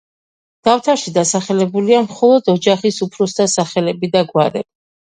დავთარში 0.67 1.13
დასახელებულია 1.17 2.01
მხოლოდ 2.07 2.51
ოჯახის 2.57 3.01
უფროსთა 3.09 3.51
სახელები 3.57 4.15
და 4.19 4.29
გვარები. 4.35 4.71